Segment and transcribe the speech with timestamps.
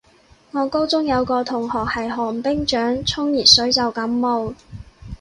[0.49, 4.51] 我高中有個同學係寒冰掌，沖熱水就感冒